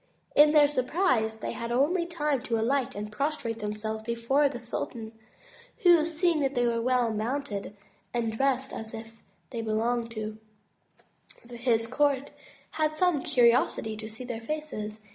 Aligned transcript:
In 0.33 0.51
their 0.51 0.67
surprise 0.67 1.35
they 1.35 1.51
had 1.51 1.71
only 1.71 2.07
time 2.07 2.41
to 2.45 2.57
alight 2.57 2.95
and 2.95 3.11
prostrate 3.11 3.59
themselves 3.59 4.01
before 4.01 4.49
the 4.49 4.57
sultan, 4.57 5.11
who 5.83 6.05
seeing 6.05 6.39
they 6.39 6.65
were 6.65 6.81
well 6.81 7.13
mounted 7.13 7.77
and 8.11 8.35
dressed 8.35 8.73
as 8.73 8.95
if 8.95 9.21
they 9.51 9.61
belonged 9.61 10.09
to 10.13 10.39
his 11.51 11.85
court, 11.85 12.31
had 12.71 12.95
some 12.95 13.21
curiosity 13.21 13.95
to 13.95 14.09
see 14.09 14.23
their 14.23 14.41
faces. 14.41 14.97